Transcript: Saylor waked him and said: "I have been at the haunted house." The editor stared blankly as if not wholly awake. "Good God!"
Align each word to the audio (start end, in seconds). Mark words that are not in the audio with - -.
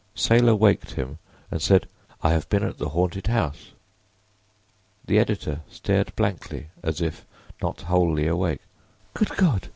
Saylor 0.15 0.55
waked 0.57 0.93
him 0.93 1.19
and 1.51 1.61
said: 1.61 1.87
"I 2.23 2.31
have 2.33 2.49
been 2.49 2.63
at 2.63 2.79
the 2.79 2.89
haunted 2.89 3.27
house." 3.27 3.69
The 5.05 5.19
editor 5.19 5.61
stared 5.69 6.15
blankly 6.15 6.69
as 6.81 7.01
if 7.01 7.23
not 7.61 7.81
wholly 7.81 8.25
awake. 8.25 8.61
"Good 9.13 9.29
God!" 9.37 9.67